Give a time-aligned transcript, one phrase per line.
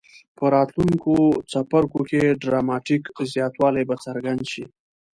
[0.37, 1.13] په راتلونکو
[1.51, 3.03] څپرکو کې ډراماټیک
[3.33, 4.63] زیاتوالی به څرګند شي.